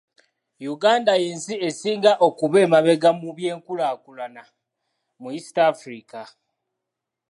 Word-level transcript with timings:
"Uganda 0.73 1.13
y'ensi 1.23 1.53
esinga 1.67 2.11
okuba 2.27 2.57
emabega 2.65 3.09
mu 3.19 3.29
by'enkulaakulana 3.37 4.43
mu 5.21 5.27
East 5.37 5.55
Africa. 5.71 6.21